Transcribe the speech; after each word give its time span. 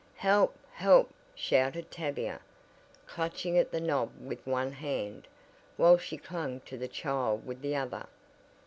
"Help! 0.15 0.55
Help!" 0.71 1.13
shouted 1.35 1.91
Tavia, 1.91 2.39
clutching 3.05 3.55
at 3.59 3.71
the 3.71 3.79
knob 3.79 4.09
with 4.19 4.43
one 4.47 4.71
hand, 4.71 5.27
while 5.77 5.99
she 5.99 6.17
clung 6.17 6.59
to 6.61 6.75
the 6.75 6.87
child 6.87 7.45
with 7.45 7.61
the 7.61 7.75
other. 7.75 8.07